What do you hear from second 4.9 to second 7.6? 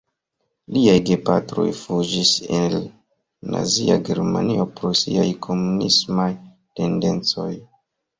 siaj komunismaj tendencoj.